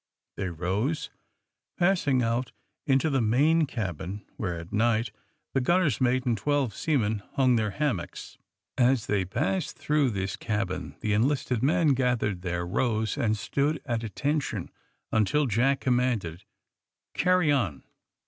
[0.37, 1.11] ''They rose,
[1.77, 2.53] passing out
[2.87, 5.11] into the main cabin, where, at night,
[5.53, 8.35] the gunner's mate and twelve seamen hung their hammocks.
[8.79, 14.03] As they passed through this cabin the enlisted men gathered there rose and stood at
[14.03, 14.71] attention
[15.11, 16.39] until Jack com manded:*^
[17.13, 17.83] Carry on."